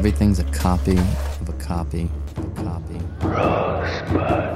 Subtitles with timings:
[0.00, 2.96] Everything's a copy of a copy of a copy.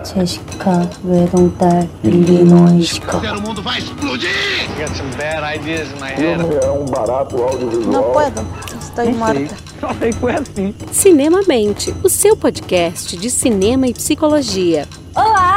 [0.04, 4.28] 제시카 외동딸 일리노이시카 O mundo vai explodir!
[4.78, 6.40] got some bad ideas in my head.
[6.64, 7.92] é um barato audiovisual.
[7.92, 8.40] Não puedo,
[8.80, 9.54] estou morta.
[10.92, 14.86] Cinemamente, o seu podcast de cinema e psicologia.
[15.14, 15.53] Olá!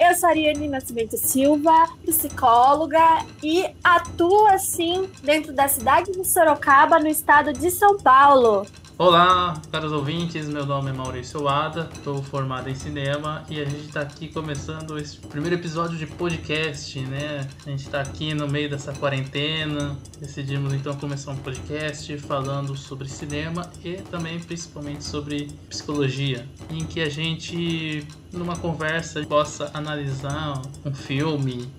[0.00, 7.06] eu sou Ariane Nascimento Silva, psicóloga e atuo assim dentro da cidade de Sorocaba, no
[7.06, 8.66] estado de São Paulo.
[9.00, 13.86] Olá, caros ouvintes, meu nome é Maurício Ada, estou formado em cinema e a gente
[13.86, 17.48] está aqui começando esse primeiro episódio de podcast, né?
[17.64, 23.08] A gente está aqui no meio dessa quarentena, decidimos então começar um podcast falando sobre
[23.08, 30.92] cinema e também principalmente sobre psicologia, em que a gente numa conversa possa analisar um
[30.92, 31.70] filme,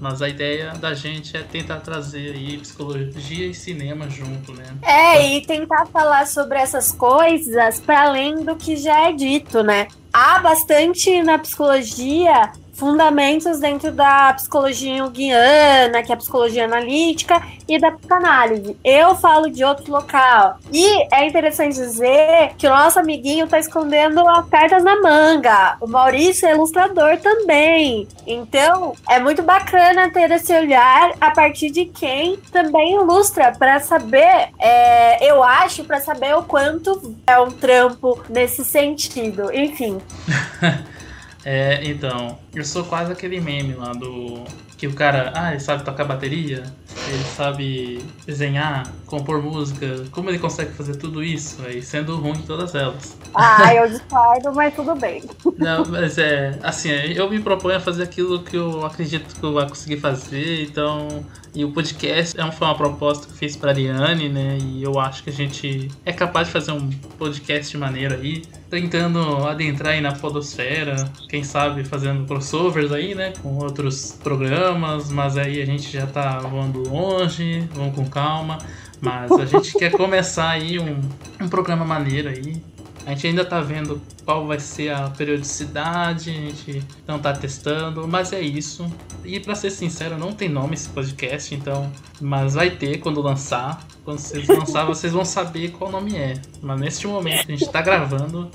[0.00, 4.64] mas a ideia da gente é tentar trazer aí psicologia e cinema junto, né?
[4.82, 9.88] É, e tentar falar sobre essas coisas para além do que já é dito, né?
[10.12, 17.78] Há bastante na psicologia fundamentos dentro da psicologia junguiana, que é a psicologia analítica, e
[17.78, 18.76] da psicanálise.
[18.84, 20.58] Eu falo de outro local.
[20.72, 25.76] E é interessante dizer que o nosso amiguinho está escondendo as cartas na manga.
[25.80, 28.06] O Maurício é ilustrador também.
[28.26, 34.50] Então, é muito bacana ter esse olhar a partir de quem também ilustra para saber,
[34.58, 39.52] é, eu acho, para saber o quanto é um trampo nesse sentido.
[39.52, 40.00] Enfim.
[41.44, 44.44] É, então, eu sou quase aquele meme lá do.
[44.76, 46.62] Que o cara, ah, ele sabe tocar bateria,
[47.08, 51.60] ele sabe desenhar, compor música, como ele consegue fazer tudo isso?
[51.66, 53.16] Aí sendo ruim em todas elas.
[53.34, 55.24] Ah, eu discordo, mas tudo bem.
[55.56, 59.52] Não, mas é, assim, eu me proponho a fazer aquilo que eu acredito que eu
[59.52, 61.24] vou conseguir fazer, então.
[61.54, 64.58] E o podcast é foi uma proposta que eu fiz pra Ariane, né?
[64.60, 68.42] E eu acho que a gente é capaz de fazer um podcast de maneira aí,
[68.70, 73.32] tentando adentrar aí na podosfera, quem sabe fazendo crossovers aí, né?
[73.42, 78.58] Com outros programas, mas aí a gente já tá voando longe, vamos com calma.
[79.00, 81.00] Mas a gente quer começar aí um,
[81.40, 82.60] um programa maneiro aí.
[83.08, 88.06] A gente ainda tá vendo qual vai ser a periodicidade, a gente não tá testando,
[88.06, 88.84] mas é isso.
[89.24, 93.82] E para ser sincero, não tem nome esse podcast, então, mas vai ter quando lançar.
[94.04, 96.38] Quando vocês lançar, vocês vão saber qual nome é.
[96.60, 98.50] Mas neste momento a gente tá gravando,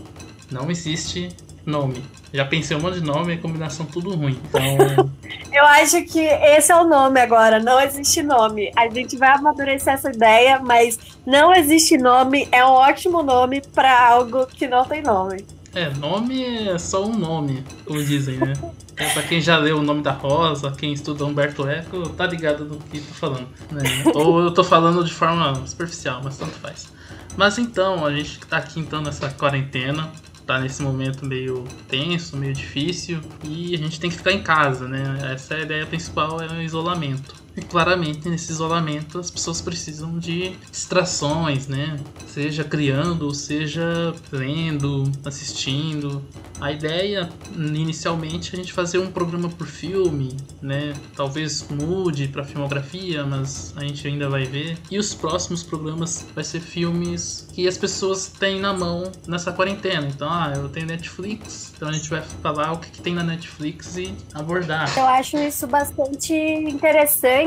[0.51, 1.29] não existe
[1.65, 2.03] nome.
[2.33, 4.39] Já pensei um monte de nome e combinação tudo ruim.
[4.45, 5.09] Então,
[5.51, 8.71] Eu acho que esse é o nome agora, não existe nome.
[8.75, 14.09] A gente vai amadurecer essa ideia, mas não existe nome é um ótimo nome para
[14.09, 15.45] algo que não tem nome.
[15.75, 18.53] é, nome é só um nome, como dizem, né?
[18.95, 22.65] É, pra quem já leu o nome da Rosa, quem estuda Humberto Eco, tá ligado
[22.65, 23.47] do que tô falando.
[23.71, 23.81] Né?
[24.13, 26.91] Ou eu tô falando de forma superficial, mas tanto faz.
[27.35, 30.11] Mas então, a gente tá aqui então nessa quarentena,
[30.45, 34.87] tá nesse momento meio tenso, meio difícil, e a gente tem que ficar em casa,
[34.87, 35.31] né?
[35.33, 37.42] Essa é a ideia principal, é o isolamento.
[37.55, 41.99] E claramente nesse isolamento as pessoas precisam de distrações, né?
[42.27, 46.23] Seja criando, seja lendo, assistindo.
[46.59, 50.93] A ideia inicialmente é a gente fazer um programa por filme, né?
[51.15, 54.77] Talvez mude para filmografia, mas a gente ainda vai ver.
[54.89, 60.07] E os próximos programas vai ser filmes que as pessoas têm na mão nessa quarentena.
[60.07, 63.23] Então, ah, eu tenho Netflix, então a gente vai falar o que, que tem na
[63.23, 64.91] Netflix e abordar.
[64.97, 67.42] Eu acho isso bastante interessante.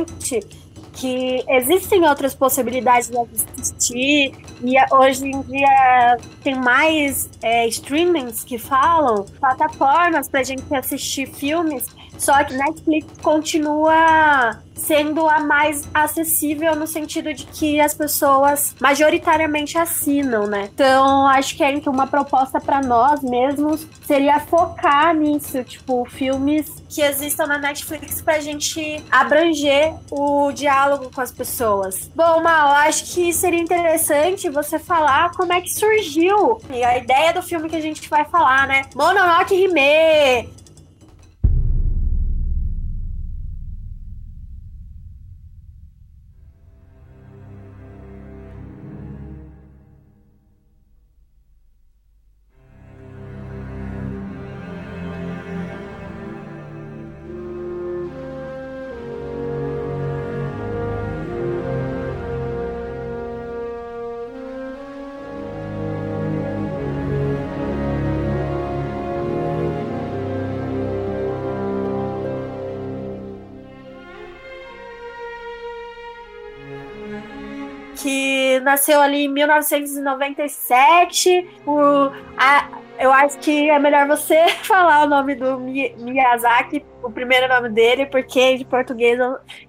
[0.93, 8.57] Que existem outras possibilidades de assistir, e hoje em dia tem mais é, streamings que
[8.57, 11.87] falam, plataformas pra gente assistir filmes,
[12.19, 19.79] só que Netflix continua sendo a mais acessível no sentido de que as pessoas majoritariamente
[19.79, 20.69] assinam, né?
[20.73, 26.85] Então, acho que é então, uma proposta para nós mesmos seria focar nisso, tipo, filmes
[26.89, 32.11] que existam na Netflix pra gente abranger o diálogo com as pessoas.
[32.15, 37.43] Bom, Mal, acho que seria interessante você falar como é que surgiu a ideia do
[37.43, 38.83] filme que a gente vai falar, né?
[38.95, 40.49] Mononoke Hime,
[78.67, 81.49] nasceu ali em 1997.
[81.67, 82.69] O, a,
[82.99, 87.71] eu acho que é melhor você falar o nome do Mi- Miyazaki, o primeiro nome
[87.71, 89.19] dele, porque de português,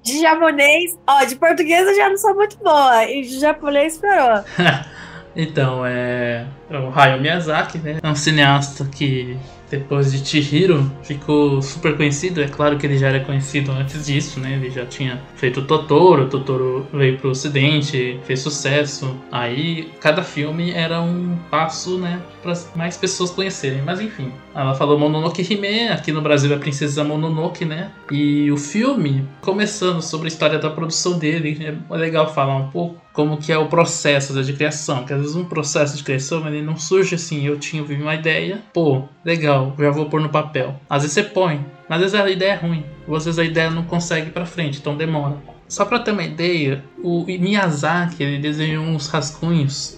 [0.03, 4.43] de japonês, ó, de português eu já não sou muito boa, e de japonês piorou.
[5.39, 6.47] Então, é.
[6.67, 7.99] O Hayao Miyazaki, né?
[8.01, 9.37] É um cineasta que,
[9.69, 12.41] depois de Chihiro, ficou super conhecido.
[12.41, 14.53] É claro que ele já era conhecido antes disso, né?
[14.53, 19.15] Ele já tinha feito Totoro, Totoro veio pro ocidente, fez sucesso.
[19.31, 22.21] Aí, cada filme era um passo, né?
[22.41, 23.81] Pra mais pessoas conhecerem.
[23.81, 27.91] Mas enfim, ela falou Mononoke Hime, aqui no Brasil é Princesa Mononoke, né?
[28.11, 31.57] E o filme, começando sobre a história da produção dele,
[31.89, 35.35] é legal falar um pouco como que é o processo de criação, que às vezes
[35.35, 39.91] um processo de criação ele não surge assim, eu tinha uma ideia, pô, legal, já
[39.91, 40.79] vou pôr no papel.
[40.89, 43.43] Às vezes você põe, mas às vezes a ideia é ruim, ou às vezes a
[43.43, 45.37] ideia não consegue ir pra frente, então demora.
[45.67, 49.97] Só pra ter uma ideia, o Miyazaki ele desenhou uns rascunhos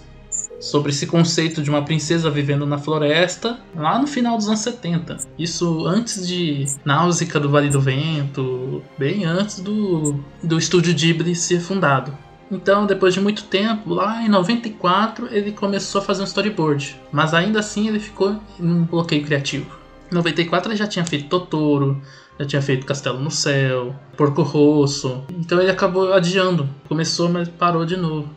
[0.59, 5.17] sobre esse conceito de uma princesa vivendo na floresta lá no final dos anos 70.
[5.37, 11.61] Isso antes de Náusea do Vale do Vento, bem antes do, do estúdio Ghibli ser
[11.61, 12.13] fundado.
[12.51, 16.99] Então, depois de muito tempo, lá em 94, ele começou a fazer um storyboard.
[17.11, 19.77] Mas ainda assim ele ficou num bloqueio criativo.
[20.11, 22.01] Em 94 ele já tinha feito Totoro,
[22.39, 25.23] já tinha feito Castelo no Céu, Porco Rosso.
[25.29, 26.67] Então ele acabou adiando.
[26.87, 28.29] Começou, mas parou de novo.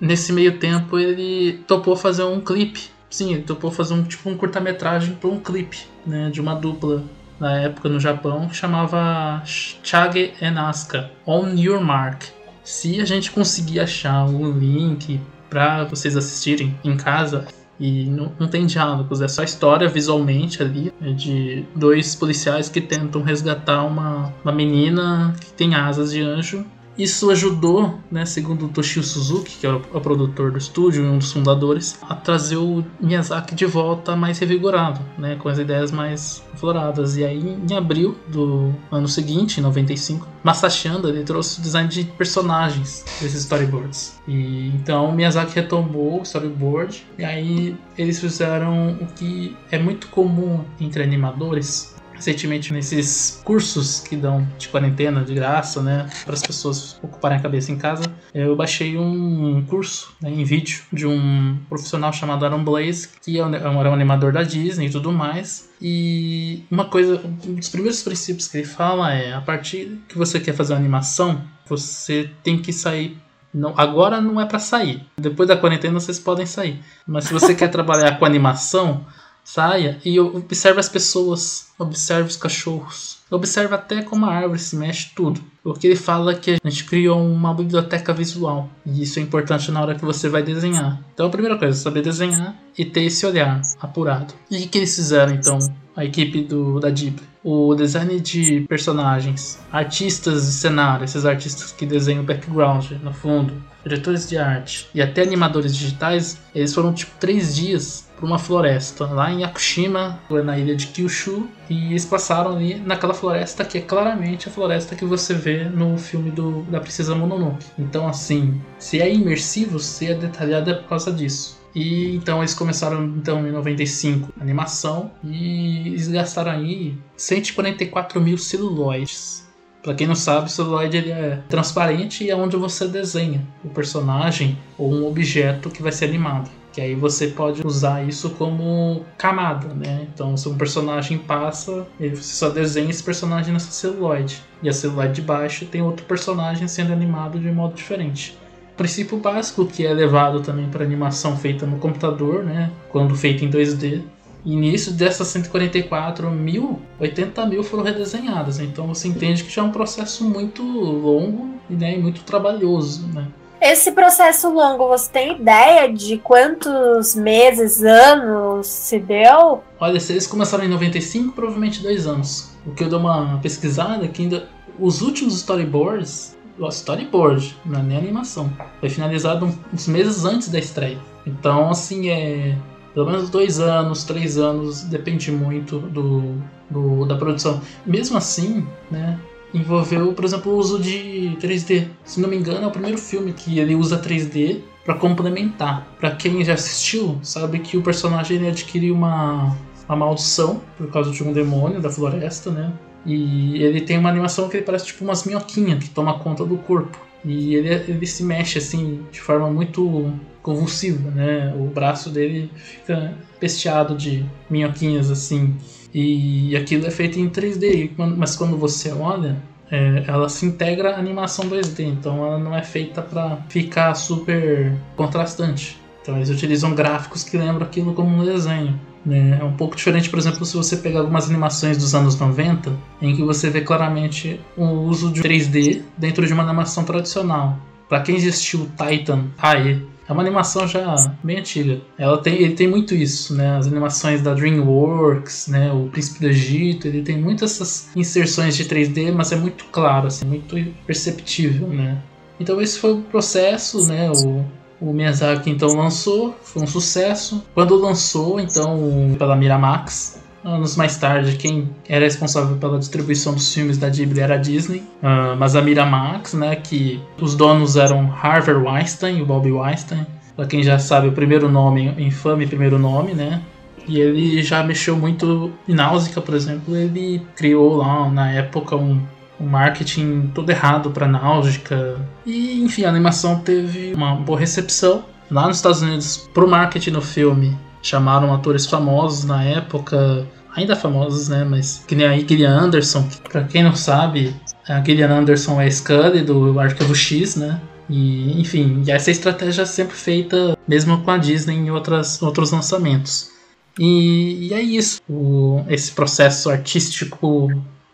[0.00, 2.90] Nesse meio tempo ele topou fazer um clipe.
[3.08, 7.02] Sim, ele topou fazer um tipo um curta-metragem para um clipe, né, de uma dupla
[7.38, 12.24] na época no Japão que chamava Chage and Asuka, On Your Mark.
[12.70, 15.20] Se a gente conseguir achar o link
[15.50, 17.48] para vocês assistirem em casa,
[17.80, 22.80] e não, não tem diálogos, é só história visualmente ali é de dois policiais que
[22.80, 26.64] tentam resgatar uma, uma menina que tem asas de anjo.
[27.00, 31.16] Isso ajudou, né, segundo Toshio Suzuki, que é o, o produtor do estúdio e um
[31.16, 36.42] dos fundadores, a trazer o Miyazaki de volta mais revigorado, né, com as ideias mais
[36.52, 37.16] afloradas.
[37.16, 41.88] E aí, em abril do ano seguinte, em 95, Masashi Anda ele trouxe o design
[41.88, 44.20] de personagens desses storyboards.
[44.28, 50.64] E então Miyazaki retomou o storyboard e aí eles fizeram o que é muito comum
[50.78, 51.94] entre animadores.
[52.20, 57.40] Recentemente, nesses cursos que dão de quarentena, de graça, né, para as pessoas ocuparem a
[57.40, 62.62] cabeça em casa, eu baixei um curso né, em vídeo de um profissional chamado Aaron
[62.62, 65.70] Blaze, que é um, era um animador da Disney e tudo mais.
[65.80, 70.38] E uma coisa, um dos primeiros princípios que ele fala é: a partir que você
[70.38, 73.16] quer fazer uma animação, você tem que sair
[73.52, 75.06] não, agora não é para sair.
[75.18, 76.84] Depois da quarentena vocês podem sair.
[77.06, 79.06] Mas se você quer trabalhar com animação,
[79.42, 85.10] saia e observe as pessoas, observe os cachorros, observe até como a árvore se mexe,
[85.16, 85.40] tudo.
[85.62, 89.80] Porque ele fala que a gente criou uma biblioteca visual e isso é importante na
[89.80, 91.00] hora que você vai desenhar.
[91.14, 94.34] Então a primeira coisa é saber desenhar e ter esse olhar apurado.
[94.50, 95.58] E o que eles fizeram então?
[95.96, 97.28] A equipe do, da Ghibli.
[97.42, 103.54] O design de personagens, artistas de cenário, esses artistas que desenham o background no fundo,
[103.82, 109.06] diretores de arte e até animadores digitais, eles foram tipo três dias para uma floresta
[109.06, 113.80] lá em Yakushima, na ilha de Kyushu, e eles passaram ali naquela floresta que é
[113.80, 117.64] claramente a floresta que você vê no filme do, da Princesa Mononoke.
[117.78, 121.60] Então, assim, se é imersivo, se é detalhado é por causa disso.
[121.72, 128.36] E então eles começaram então em 95 a animação e eles gastaram aí 144 mil
[128.36, 129.48] celuloides.
[129.80, 133.68] Pra quem não sabe, o celuloide ele é transparente e é onde você desenha o
[133.68, 136.50] personagem ou um objeto que vai ser animado.
[136.72, 140.06] Que aí você pode usar isso como camada, né?
[140.12, 144.42] Então, se um personagem passa, você só desenha esse personagem nessa celuloide.
[144.62, 148.38] E a celuloide de baixo tem outro personagem sendo animado de um modo diferente.
[148.72, 152.70] O princípio básico que é levado também para animação feita no computador, né?
[152.88, 154.02] Quando feita em 2D.
[154.44, 158.58] E nisso, dessas 144 mil, 80 mil foram redesenhadas.
[158.58, 163.26] Então você entende que já é um processo muito longo né, e muito trabalhoso, né?
[163.60, 169.62] Esse processo longo, você tem ideia de quantos meses, anos se deu?
[169.78, 172.52] Olha, se eles começaram em 95, provavelmente dois anos.
[172.66, 174.48] O que eu dou uma pesquisada é que ainda
[174.78, 178.50] os últimos storyboards, o storyboard, não é nem animação,
[178.80, 180.98] foi finalizado uns meses antes da estreia.
[181.26, 182.56] Então, assim, é
[182.94, 186.34] pelo menos dois anos, três anos, depende muito do,
[186.68, 187.60] do da produção.
[187.86, 189.18] Mesmo assim, né,
[189.52, 191.88] envolveu, por exemplo, o uso de 3D.
[192.04, 195.86] Se não me engano, é o primeiro filme que ele usa 3D para complementar.
[195.98, 199.56] Para quem já assistiu, sabe que o personagem ele adquire uma,
[199.88, 202.72] uma maldição por causa de um demônio da floresta, né?
[203.04, 206.56] E ele tem uma animação que ele parece tipo umas minhoquinhas que toma conta do
[206.58, 206.98] corpo.
[207.24, 211.54] E ele, ele se mexe assim de forma muito convulsiva, né?
[211.58, 215.54] O braço dele fica pesteado de minhoquinhas assim.
[215.92, 219.36] E aquilo é feito em 3D, mas quando você olha,
[219.70, 224.72] é, ela se integra à animação 2D, então ela não é feita para ficar super
[224.96, 225.80] contrastante.
[226.02, 228.78] Então eles utilizam gráficos que lembram aquilo como um desenho.
[229.04, 229.38] Né?
[229.40, 233.14] É um pouco diferente, por exemplo, se você pegar algumas animações dos anos 90, em
[233.14, 237.58] que você vê claramente o uso de 3D dentro de uma animação tradicional.
[237.88, 241.80] Para quem existiu Titan AE, é uma animação já bem antiga.
[241.96, 243.56] Ela tem, ele tem muito isso, né?
[243.56, 245.72] As animações da DreamWorks, né?
[245.72, 250.08] O Príncipe do Egito, ele tem muitas essas inserções de 3D, mas é muito claro,
[250.08, 252.02] assim, muito perceptível, né?
[252.40, 254.10] Então esse foi o processo, né?
[254.10, 254.44] O,
[254.80, 257.44] o Miyazaki então lançou, foi um sucesso.
[257.54, 263.78] Quando lançou, então, pela Miramax, anos mais tarde, quem era responsável pela distribuição dos filmes
[263.78, 268.54] da Ghibli era a Disney, uh, mas a Miramax, né, que os donos eram Harvey
[268.54, 270.06] Weinstein e o Bob Weinstein.
[270.36, 273.42] Pra quem já sabe o primeiro nome, infame primeiro nome, né?
[273.86, 276.76] E ele já mexeu muito em Náusea, por exemplo.
[276.76, 279.00] Ele criou lá na época um
[279.40, 281.98] o marketing todo errado para Náusica.
[282.26, 285.02] E, enfim, a animação teve uma boa recepção.
[285.30, 291.28] Lá nos Estados Unidos, pro marketing no filme, chamaram atores famosos na época, ainda famosos,
[291.28, 291.44] né?
[291.44, 294.34] Mas que nem a Gillian Anderson, que, pra quem não sabe,
[294.68, 297.60] a Gillian Anderson é a Scully do Arquivo X, né?
[297.88, 303.30] E, enfim, essa estratégia é sempre feita mesmo com a Disney em outras, outros lançamentos.
[303.78, 305.00] E, e é isso.
[305.08, 307.48] O, esse processo artístico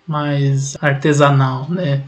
[0.06, 2.02] mais artesanal, né?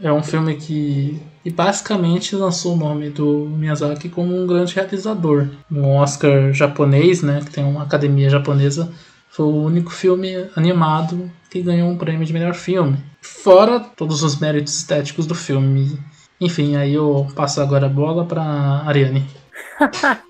[0.00, 5.48] É um filme que, que basicamente lançou o nome do Miyazaki como um grande realizador.
[5.70, 8.92] No Oscar japonês, né, que tem uma academia japonesa,
[9.30, 12.98] foi o único filme animado que ganhou um prêmio de melhor filme.
[13.20, 15.98] Fora todos os méritos estéticos do filme.
[16.40, 19.26] Enfim, aí eu passo agora a bola para Ariane.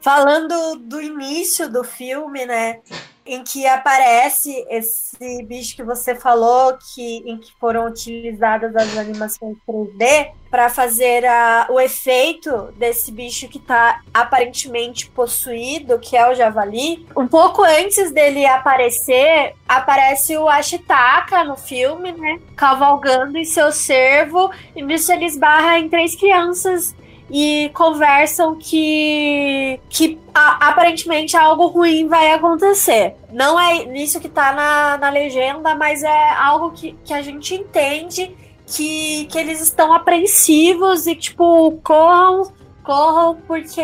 [0.00, 2.80] Falando do início do filme, né?
[3.24, 9.56] Em que aparece esse bicho que você falou, que, em que foram utilizadas as animações
[9.66, 16.34] 3D para fazer a, o efeito desse bicho que está aparentemente possuído, que é o
[16.34, 17.06] javali.
[17.16, 22.38] Um pouco antes dele aparecer, aparece o Ashitaka no filme, né?
[22.54, 26.94] Cavalgando em seu cervo, e nisso ele esbarra em três crianças
[27.30, 33.14] e conversam que, que a, aparentemente algo ruim vai acontecer.
[33.32, 37.54] Não é isso que tá na, na legenda, mas é algo que, que a gente
[37.54, 38.36] entende
[38.66, 42.52] que, que eles estão apreensivos e, tipo, corram
[42.82, 43.80] corram porque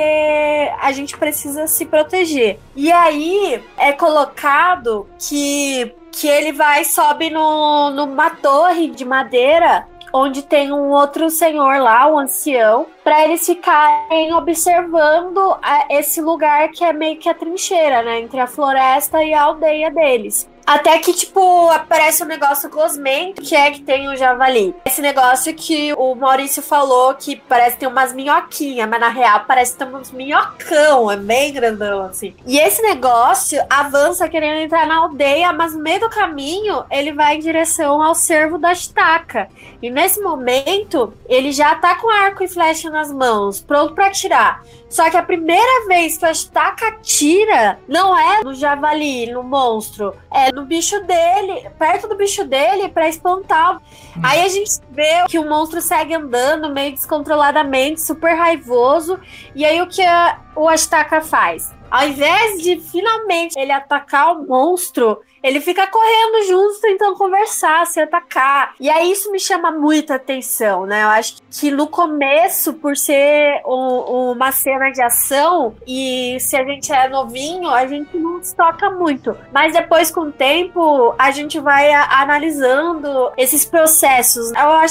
[0.80, 2.58] a gente precisa se proteger.
[2.74, 10.42] E aí é colocado que, que ele vai sobe no, numa torre de madeira onde
[10.42, 16.84] tem um outro senhor lá, um ancião, para eles ficarem observando a, esse lugar que
[16.84, 20.48] é meio que a trincheira, né, entre a floresta e a aldeia deles.
[20.68, 24.74] Até que, tipo, aparece um negócio gosmento, que é que tem o javali.
[24.84, 29.78] Esse negócio que o Maurício falou que parece tem umas minhoquinhas, mas na real parece
[29.78, 32.36] tem uns minhocão, é bem grandão, assim.
[32.46, 37.36] E esse negócio avança querendo entrar na aldeia, mas no meio do caminho ele vai
[37.36, 39.48] em direção ao cervo da estaca.
[39.80, 44.62] E nesse momento, ele já tá com arco e flecha nas mãos, pronto para atirar.
[44.88, 50.14] Só que a primeira vez que a estaca tira não é no javali, no monstro,
[50.32, 53.76] é no bicho dele, perto do bicho dele, para espantar.
[53.76, 54.22] Hum.
[54.24, 59.20] Aí a gente vê que o monstro segue andando meio descontroladamente, super raivoso.
[59.54, 61.70] E aí o que a, o Astaka faz?
[61.90, 68.00] Ao invés de finalmente ele atacar o monstro, ele fica correndo junto, tentando conversar, se
[68.00, 68.74] atacar.
[68.80, 71.04] E aí isso me chama muita atenção, né?
[71.04, 76.64] Eu acho que no começo, por ser um, uma cena de ação, e se a
[76.64, 79.36] gente é novinho, a gente não toca muito.
[79.52, 84.52] Mas depois, com o tempo, a gente vai a, analisando esses processos.
[84.54, 84.86] A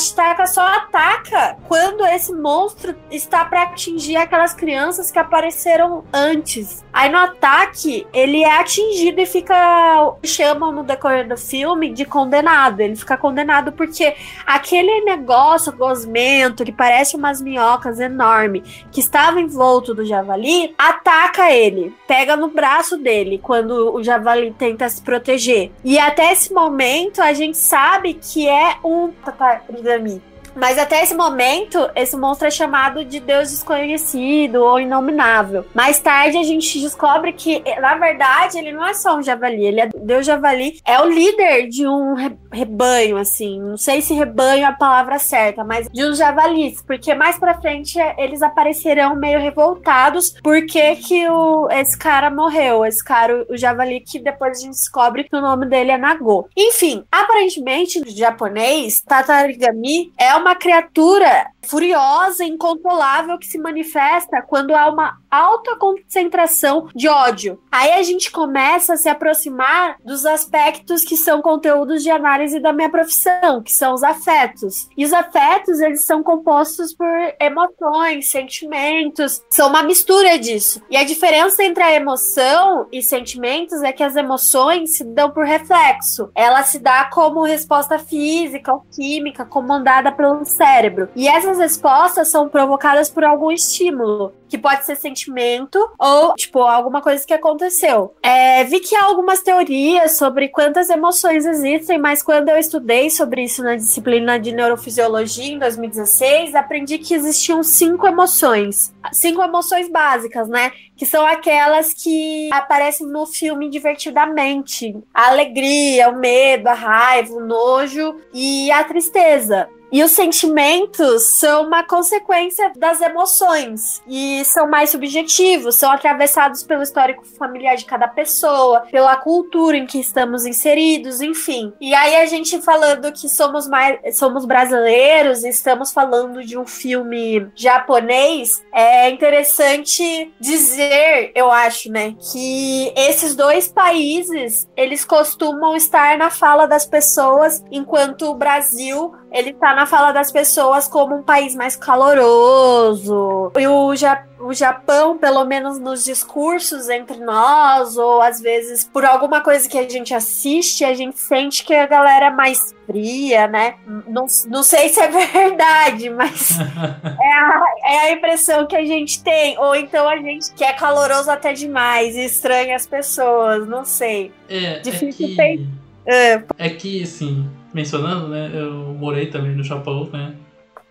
[0.47, 6.83] só ataca quando esse monstro está para atingir aquelas crianças que apareceram antes.
[6.93, 12.79] Aí no ataque, ele é atingido e fica chamam no decorrer do filme de condenado.
[12.81, 14.15] Ele fica condenado porque
[14.45, 21.95] aquele negócio gosmento que parece umas minhocas enorme que estava envolto do javali ataca ele,
[22.07, 25.71] pega no braço dele quando o javali tenta se proteger.
[25.83, 30.21] E até esse momento a gente sabe que é um tatarigami
[30.55, 35.65] Mas até esse momento, esse monstro é chamado de Deus desconhecido ou inominável.
[35.73, 39.81] Mais tarde a gente descobre que, na verdade, ele não é só um javali, ele
[39.81, 43.59] é Deus javali, é o líder de um re rebanho, assim.
[43.59, 47.59] Não sei se rebanho é a palavra certa, mas de uns javalis, porque mais pra
[47.59, 51.23] frente eles aparecerão meio revoltados porque que
[51.71, 55.65] esse cara morreu, esse cara, o javali, que depois a gente descobre que o nome
[55.67, 56.47] dele é Nagô.
[56.55, 64.89] Enfim, aparentemente, no japonês, Tatarigami é uma criatura furiosa, incontrolável, que se manifesta quando há
[64.89, 67.59] uma alta concentração de ódio.
[67.71, 72.73] Aí a gente começa a se aproximar dos aspectos que são conteúdos de análise da
[72.73, 74.87] minha profissão, que são os afetos.
[74.97, 77.07] E os afetos, eles são compostos por
[77.39, 80.81] emoções, sentimentos, são uma mistura disso.
[80.89, 85.45] E a diferença entre a emoção e sentimentos é que as emoções se dão por
[85.45, 86.31] reflexo.
[86.33, 91.09] Ela se dá como resposta física ou química comandada pelo cérebro.
[91.15, 97.01] E essas respostas são provocadas por algum estímulo que pode ser sentimento ou, tipo, alguma
[97.01, 98.15] coisa que aconteceu.
[98.23, 103.43] É, vi que há algumas teorias sobre quantas emoções existem, mas quando eu estudei sobre
[103.43, 108.93] isso na disciplina de neurofisiologia em 2016, aprendi que existiam cinco emoções.
[109.11, 110.71] Cinco emoções básicas, né?
[110.95, 117.45] Que são aquelas que aparecem no filme divertidamente: a alegria, o medo, a raiva, o
[117.45, 119.69] nojo e a tristeza.
[119.91, 126.83] E os sentimentos são uma consequência das emoções e são mais subjetivos, são atravessados pelo
[126.83, 131.73] histórico familiar de cada pessoa, pela cultura em que estamos inseridos, enfim.
[131.79, 137.47] E aí a gente falando que somos mais somos brasileiros, estamos falando de um filme
[137.55, 146.29] japonês, é interessante dizer, eu acho, né, que esses dois países, eles costumam estar na
[146.29, 151.55] fala das pessoas, enquanto o Brasil ele tá na fala das pessoas como um país
[151.55, 153.51] mais caloroso.
[153.57, 159.03] E o, ja o Japão, pelo menos nos discursos entre nós, ou às vezes por
[159.03, 163.47] alguma coisa que a gente assiste, a gente sente que a galera é mais fria,
[163.47, 163.75] né?
[164.07, 166.51] Não, não sei se é verdade, mas
[167.19, 169.57] é, a, é a impressão que a gente tem.
[169.59, 174.31] Ou então a gente que é caloroso até demais e estranha as pessoas, não sei.
[174.47, 175.35] É, Difícil é que...
[175.35, 175.87] ter.
[176.09, 176.41] É.
[176.57, 178.51] é que, assim, mencionando, né?
[178.53, 180.33] Eu morei também no Japão, né?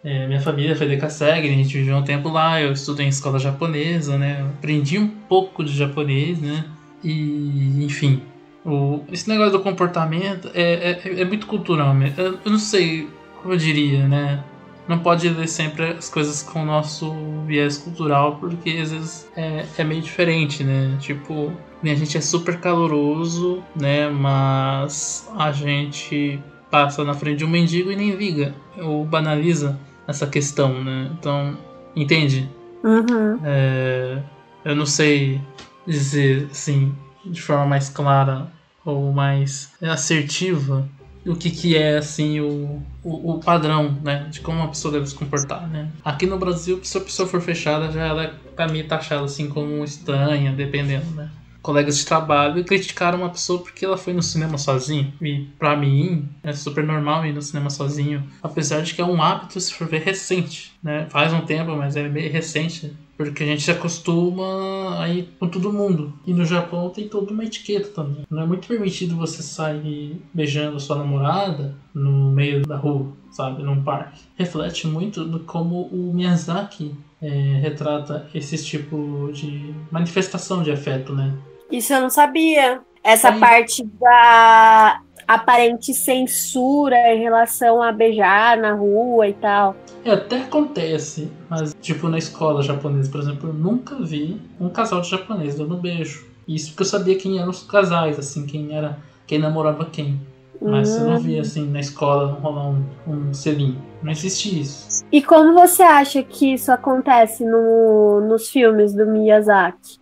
[0.04, 3.08] É, minha família foi de Kasegi, a gente viveu um tempo lá, eu estudei em
[3.08, 4.46] escola japonesa, né?
[4.58, 6.64] Aprendi um pouco de japonês, né?
[7.02, 8.22] E, enfim,
[8.64, 11.94] o, esse negócio do comportamento é, é, é muito cultural.
[12.16, 13.08] Eu, eu não sei
[13.40, 14.44] como eu diria, né?
[14.88, 17.12] Não pode ler sempre as coisas com o nosso
[17.44, 20.96] viés cultural, porque às vezes é, é meio diferente, né?
[21.00, 24.08] Tipo, a gente é super caloroso, né?
[24.08, 30.26] Mas a gente passa na frente de um mendigo e nem liga, ou banaliza essa
[30.26, 31.10] questão, né?
[31.18, 31.56] Então,
[31.94, 32.48] entende?
[32.82, 33.38] Uhum.
[33.44, 34.18] É,
[34.64, 35.40] eu não sei
[35.86, 38.48] dizer, assim, de forma mais clara
[38.84, 40.88] ou mais assertiva
[41.26, 44.28] o que, que é, assim, o, o, o, padrão, né?
[44.30, 45.90] De como uma pessoa deve se comportar, né?
[46.04, 49.48] Aqui no Brasil, se a pessoa for fechada, já ela é pra mim taxada, assim,
[49.48, 51.30] como estranha, dependendo, né?
[51.66, 55.12] Colegas de trabalho criticaram uma pessoa porque ela foi no cinema sozinha.
[55.20, 59.20] E para mim é super normal ir no cinema sozinho, apesar de que é um
[59.20, 61.08] hábito se for ver recente, né?
[61.10, 62.92] Faz um tempo, mas é meio recente.
[63.16, 66.12] Porque a gente se acostuma a ir com todo mundo.
[66.26, 68.24] E no Japão tem toda uma etiqueta também.
[68.30, 73.62] Não é muito permitido você sair beijando sua namorada no meio da rua, sabe?
[73.62, 74.20] Num parque.
[74.36, 81.34] Reflete muito do como o Miyazaki é, retrata esse tipo de manifestação de afeto, né?
[81.70, 82.80] Isso eu não sabia.
[83.02, 89.76] Essa parte da aparente censura em relação a beijar na rua e tal.
[90.04, 95.00] É, até acontece, mas tipo na escola japonesa, por exemplo, eu nunca vi um casal
[95.00, 96.26] de japonês dando beijo.
[96.46, 100.20] Isso porque eu sabia quem eram os casais, assim, quem era, quem namorava quem.
[100.62, 101.00] Mas hum.
[101.00, 103.82] eu não via assim na escola rolar um, um selinho.
[104.02, 105.04] Não existe isso.
[105.10, 109.98] E como você acha que isso acontece no, nos filmes do Miyazaki?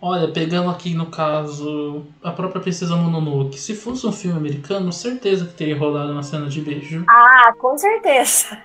[0.00, 5.46] Olha, pegando aqui no caso a própria Princesa Mononoke, se fosse um filme americano, certeza
[5.46, 7.04] que teria rolado uma cena de beijo.
[7.08, 8.58] Ah, com certeza.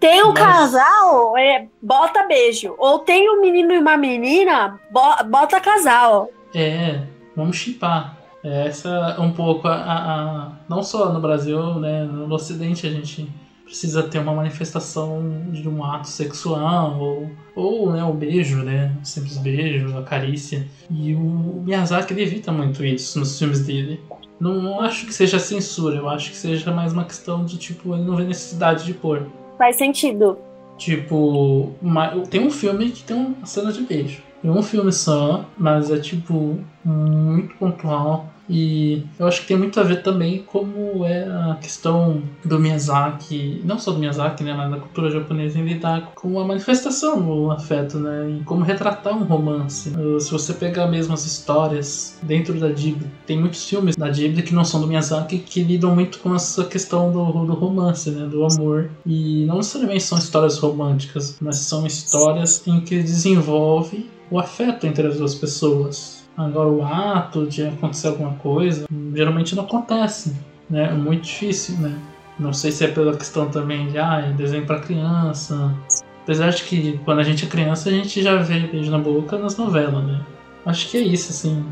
[0.00, 0.42] Tem um Mas...
[0.42, 2.74] casal, é, bota beijo.
[2.78, 4.80] Ou tem um menino e uma menina,
[5.28, 6.30] bota casal.
[6.54, 7.02] É,
[7.34, 8.16] vamos chipar.
[8.42, 12.04] Essa é um pouco a, a, a, Não só no Brasil, né?
[12.04, 13.28] No Ocidente a gente
[13.66, 19.04] precisa ter uma manifestação de um ato sexual ou, ou né, o beijo, né, um
[19.04, 20.64] simples beijo, a carícia.
[20.88, 24.00] E o Miyazaki evita muito isso nos filmes dele.
[24.38, 28.04] Não acho que seja censura, eu acho que seja mais uma questão de tipo, ele
[28.04, 29.26] não vê necessidade de pôr.
[29.58, 30.38] Faz sentido.
[30.78, 34.22] Tipo, uma- tem um filme que tem uma cena de beijo.
[34.42, 38.28] Tem um filme só, mas é tipo muito pontual.
[38.48, 43.60] E eu acho que tem muito a ver também como é a questão do Miyazaki,
[43.64, 47.50] não só do Miyazaki, né, mas da cultura japonesa em lidar com a manifestação do
[47.50, 49.92] afeto, né, e como retratar um romance.
[50.20, 54.54] Se você pegar mesmo as histórias dentro da Ghibli, tem muitos filmes da Ghibli que
[54.54, 58.44] não são do Miyazaki que lidam muito com essa questão do, do romance, né, do
[58.44, 58.90] amor.
[59.04, 65.06] E não necessariamente são histórias românticas, mas são histórias em que desenvolve o afeto entre
[65.06, 66.25] as duas pessoas.
[66.36, 70.36] Agora, o ato de acontecer alguma coisa geralmente não acontece,
[70.68, 70.90] né?
[70.90, 71.98] É muito difícil, né?
[72.38, 75.74] Não sei se é pela questão também de ah, é desenho para criança.
[76.22, 79.38] Apesar de que quando a gente é criança a gente já vê beijo na boca
[79.38, 80.20] nas novelas, né?
[80.66, 81.64] Acho que é isso, assim.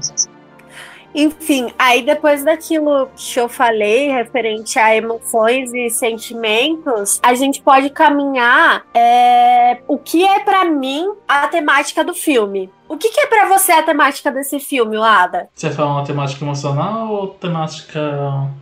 [1.14, 7.90] Enfim, aí depois daquilo que eu falei, referente a emoções e sentimentos, a gente pode
[7.90, 12.70] caminhar é, o que é pra mim a temática do filme.
[12.86, 15.48] O que, que é pra você a temática desse filme, Lada?
[15.54, 18.00] Você fala uma temática emocional ou temática.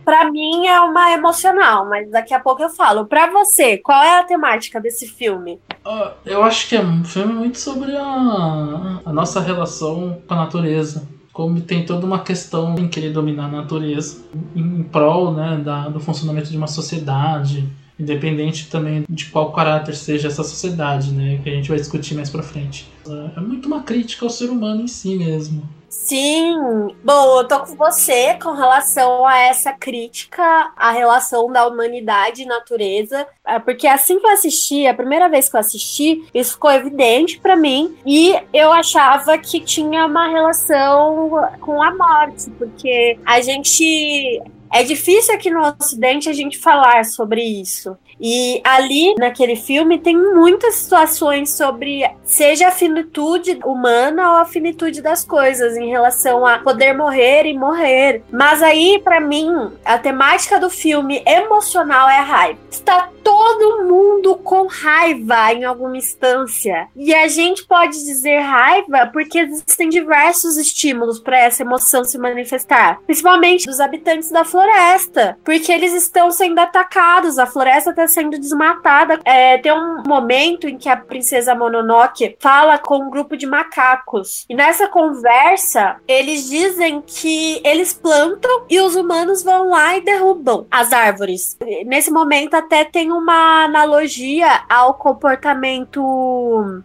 [0.05, 3.05] Pra mim é uma emocional, mas daqui a pouco eu falo.
[3.05, 5.59] Pra você, qual é a temática desse filme?
[5.85, 10.37] Ah, Eu acho que é um filme muito sobre a, a nossa relação com a
[10.37, 11.05] natureza.
[11.33, 14.23] Como tem toda uma questão em querer dominar a natureza
[14.55, 17.67] em prol né, da, do funcionamento de uma sociedade,
[18.03, 22.29] independente também de qual caráter seja essa sociedade, né, que a gente vai discutir mais
[22.29, 22.87] pra frente.
[23.35, 25.67] É muito uma crítica ao ser humano em si mesmo.
[25.89, 26.55] Sim,
[27.03, 30.43] bom, eu tô com você com relação a essa crítica
[30.75, 35.47] à relação da humanidade e natureza, é, porque assim que eu assisti, a primeira vez
[35.47, 41.29] que eu assisti, isso ficou evidente pra mim e eu achava que tinha uma relação
[41.61, 44.41] com a morte, porque a gente
[44.73, 47.95] é difícil aqui no Ocidente a gente falar sobre isso.
[48.19, 55.01] E ali, naquele filme, tem muitas situações sobre seja a finitude humana ou a finitude
[55.01, 58.23] das coisas em relação a poder morrer e morrer.
[58.31, 62.59] Mas aí, pra mim, a temática do filme emocional é a raiva.
[62.71, 66.87] Está todo mundo com raiva em alguma instância.
[66.95, 72.99] E a gente pode dizer raiva porque existem diversos estímulos para essa emoção se manifestar,
[73.05, 79.19] principalmente dos habitantes da floresta, porque eles estão sendo atacados, a floresta está sendo desmatada.
[79.25, 84.45] É, tem um momento em que a princesa Mononoke fala com um grupo de macacos.
[84.49, 90.65] E nessa conversa, eles dizem que eles plantam e os humanos vão lá e derrubam
[90.69, 91.57] as árvores.
[91.85, 96.01] Nesse momento, até tem uma analogia ao comportamento.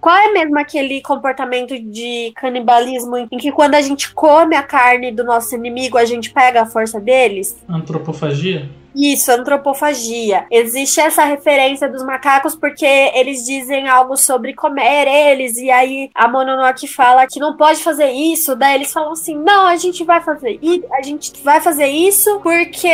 [0.00, 5.10] Qual é mesmo aquele comportamento de canibalismo em que quando a gente come a carne
[5.12, 7.56] do nosso inimigo, a gente pega a força deles?
[7.68, 8.68] Antropofagia?
[8.98, 10.44] Isso, antropofagia.
[10.50, 16.26] Existe essa referência dos macacos porque eles dizem algo sobre comer eles, e aí a
[16.26, 20.20] Mononoke fala que não pode fazer isso, daí eles falam assim: não, a gente vai
[20.20, 22.92] fazer isso, a gente vai fazer isso porque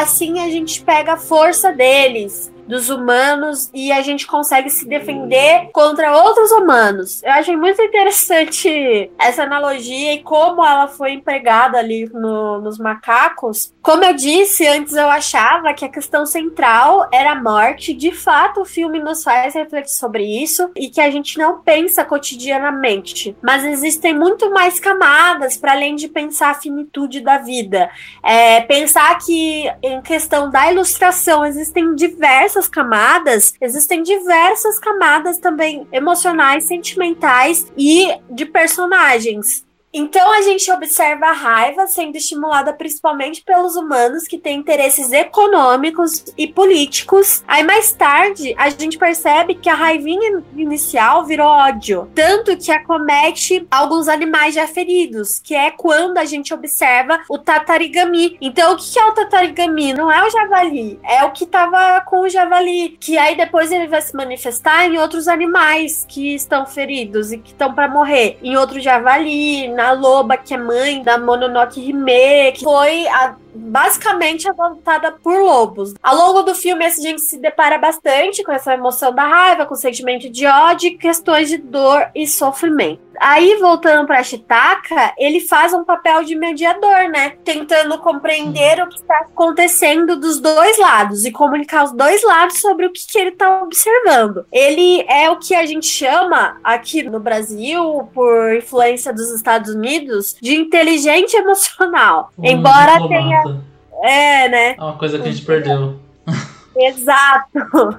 [0.00, 2.52] assim a gente pega a força deles.
[2.66, 7.22] Dos humanos e a gente consegue se defender contra outros humanos.
[7.22, 13.72] Eu achei muito interessante essa analogia e como ela foi empregada ali no- nos macacos.
[13.82, 17.92] Como eu disse, antes eu achava que a questão central era a morte.
[17.94, 22.04] De fato, o filme nos faz refletir sobre isso e que a gente não pensa
[22.04, 23.36] cotidianamente.
[23.42, 27.90] Mas existem muito mais camadas para além de pensar a finitude da vida.
[28.22, 36.64] É, pensar que em questão da ilustração existem diversas camadas, existem diversas camadas também emocionais,
[36.64, 39.64] sentimentais e de personagens.
[39.92, 46.24] Então a gente observa a raiva sendo estimulada principalmente pelos humanos que têm interesses econômicos
[46.38, 47.42] e políticos.
[47.46, 53.66] Aí mais tarde a gente percebe que a raivinha inicial virou ódio, tanto que acomete
[53.68, 58.38] alguns animais já feridos, que é quando a gente observa o tatarigami.
[58.40, 59.92] Então o que é o tatarigami?
[59.92, 63.88] Não é o javali, é o que tava com o javali, que aí depois ele
[63.88, 68.56] vai se manifestar em outros animais que estão feridos e que estão para morrer, em
[68.56, 75.12] outro javali, na loba, que é mãe da Mononoke Hime, que foi a- basicamente adotada
[75.12, 75.94] por lobos.
[76.02, 79.74] Ao longo do filme, a gente se depara bastante com essa emoção da raiva, com
[79.74, 83.10] o sentimento de ódio e questões de dor e sofrimento.
[83.20, 87.34] Aí, voltando pra Chitaka, ele faz um papel de mediador, né?
[87.44, 92.86] Tentando compreender o que está acontecendo dos dois lados e comunicar os dois lados sobre
[92.86, 94.46] o que, que ele tá observando.
[94.50, 100.34] Ele é o que a gente chama aqui no Brasil, por influência dos Estados Unidos,
[100.40, 102.32] de inteligente emocional.
[102.38, 103.39] Um Embora diplomata.
[104.02, 104.74] É, né?
[104.76, 106.00] É uma coisa que a gente perdeu.
[106.76, 107.50] Exato.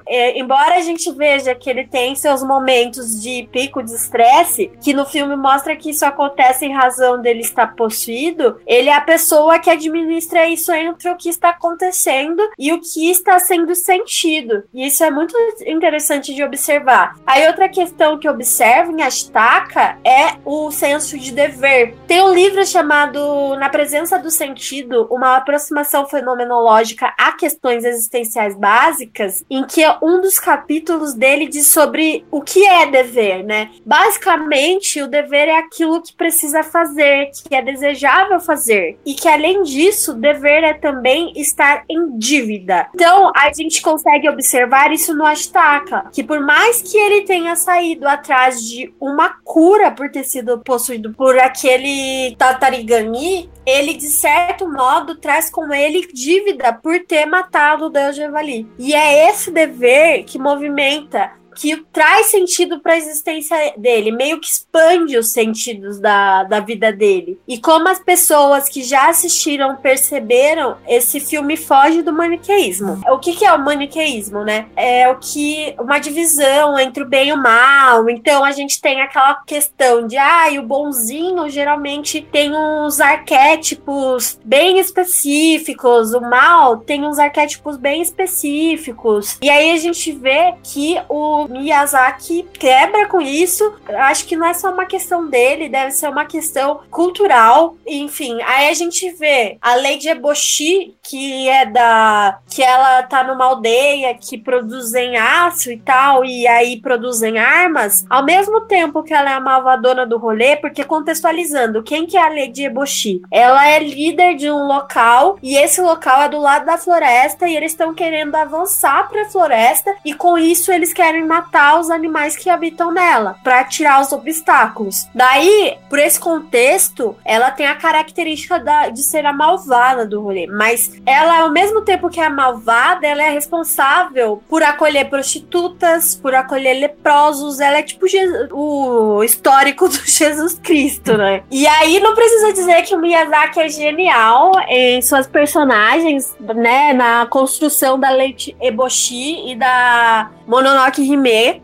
[0.06, 4.94] É, embora a gente veja que ele tem seus momentos de pico de estresse, que
[4.94, 9.58] no filme mostra que isso acontece em razão dele estar possuído, ele é a pessoa
[9.58, 14.64] que administra isso entre o que está acontecendo e o que está sendo sentido.
[14.72, 15.34] E isso é muito
[15.66, 17.16] interessante de observar.
[17.26, 21.94] Aí outra questão que observo em Astaka é o senso de dever.
[22.06, 29.44] Tem um livro chamado Na Presença do Sentido, uma aproximação fenomenológica a questões existenciais básicas,
[29.50, 33.70] em que um dos capítulos dele diz sobre o que é dever, né?
[33.84, 39.64] Basicamente, o dever é aquilo que precisa fazer, que é desejável fazer, e que além
[39.64, 42.86] disso, dever é também estar em dívida.
[42.94, 48.06] Então, a gente consegue observar isso no Astaka, que por mais que ele tenha saído
[48.06, 55.16] atrás de uma cura por ter sido possuído por aquele Tatarigami, ele de certo modo
[55.16, 58.14] traz com ele dívida por ter matado o Deus
[58.52, 58.66] Javali.
[58.78, 64.48] E é esse dever que movimenta que traz sentido para a existência dele, meio que
[64.48, 67.38] expande os sentidos da, da vida dele.
[67.46, 73.00] E como as pessoas que já assistiram perceberam, esse filme foge do maniqueísmo.
[73.08, 74.66] O que, que é o maniqueísmo, né?
[74.76, 78.08] É o que uma divisão entre o bem e o mal.
[78.08, 84.78] Então a gente tem aquela questão de ah, o bonzinho geralmente tem uns arquétipos bem
[84.78, 89.38] específicos, o mal tem uns arquétipos bem específicos.
[89.42, 93.74] E aí a gente vê que o Miyazaki quebra com isso.
[93.88, 97.76] Acho que não é só uma questão dele, deve ser uma questão cultural.
[97.86, 102.38] Enfim, aí a gente vê a Lady Eboshi, que é da.
[102.48, 108.24] que ela tá numa aldeia que produzem aço e tal, e aí produzem armas, ao
[108.24, 112.28] mesmo tempo que ela é a malvadona do rolê, porque contextualizando, quem que é a
[112.28, 113.22] Lady Eboshi?
[113.30, 117.56] Ela é líder de um local, e esse local é do lado da floresta, e
[117.56, 122.50] eles estão querendo avançar pra floresta, e com isso eles querem matar os animais que
[122.50, 125.06] habitam nela, para tirar os obstáculos.
[125.14, 130.46] Daí, por esse contexto, ela tem a característica da, de ser a malvada do rolê,
[130.46, 136.34] mas ela, ao mesmo tempo que é malvada, ela é responsável por acolher prostitutas, por
[136.34, 138.04] acolher leprosos, ela é tipo
[138.52, 141.42] o histórico do Jesus Cristo, né?
[141.50, 147.26] E aí não precisa dizer que o Miyazaki é genial em suas personagens, né, na
[147.26, 151.02] construção da Leite Eboshi e da Mononoke.